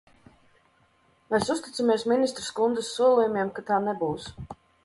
[1.33, 4.31] Mēs uzticamies ministres kundzes solījumiem, ka tā nebūs.